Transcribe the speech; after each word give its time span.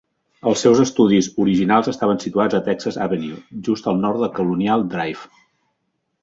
Els 0.51 0.61
seus 0.65 0.79
estudis 0.83 1.27
originals 1.43 1.89
estaven 1.91 2.21
situats 2.23 2.57
a 2.61 2.63
Texas 2.69 2.97
Avenue, 3.07 3.37
just 3.69 3.91
al 3.93 4.01
nord 4.07 4.25
de 4.27 4.31
Colonial 4.41 4.89
Drive. 4.97 5.31